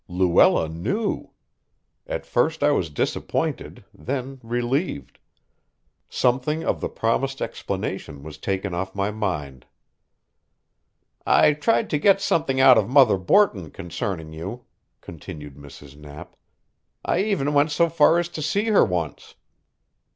[0.07, 1.29] Luella knew!
[2.07, 5.19] At first I was disappointed, then relieved.
[6.09, 9.67] Something of the promised explanation was taken off my mind.
[11.23, 14.65] "I tried to get something out of Mother Borton concerning you,"
[15.01, 15.95] continued Mrs.
[15.95, 16.35] Knapp.
[17.05, 19.35] "I even went so far as to see her once."